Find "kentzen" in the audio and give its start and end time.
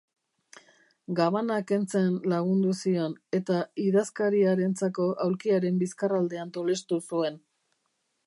1.71-2.15